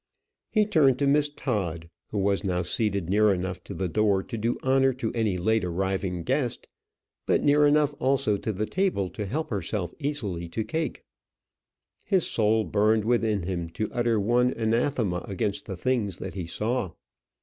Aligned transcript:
He 0.49 0.65
turned 0.65 0.97
to 0.97 1.05
Miss 1.05 1.29
Todd, 1.29 1.87
who 2.09 2.17
was 2.17 2.43
now 2.43 2.63
seated 2.63 3.07
near 3.07 3.31
enough 3.31 3.63
to 3.65 3.75
the 3.75 3.87
door 3.87 4.23
to 4.23 4.35
do 4.35 4.57
honour 4.63 4.93
to 4.93 5.11
any 5.13 5.37
late 5.37 5.63
arriving 5.63 6.23
guest, 6.23 6.67
but 7.27 7.43
near 7.43 7.67
enough 7.67 7.93
also 7.99 8.35
to 8.37 8.51
the 8.51 8.65
table 8.65 9.11
to 9.11 9.27
help 9.27 9.51
herself 9.51 9.93
easily 9.99 10.49
to 10.49 10.63
cake. 10.63 11.03
His 12.03 12.25
soul 12.25 12.63
burned 12.63 13.05
within 13.05 13.43
him 13.43 13.69
to 13.77 13.91
utter 13.93 14.19
one 14.19 14.49
anathema 14.53 15.23
against 15.27 15.67
the 15.67 15.77
things 15.77 16.17
that 16.17 16.33
he 16.33 16.47
saw. 16.47 16.93